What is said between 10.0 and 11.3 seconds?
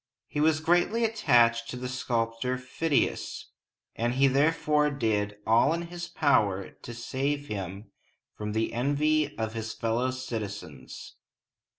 citizens.